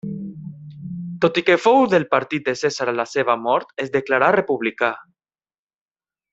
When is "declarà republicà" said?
3.99-4.93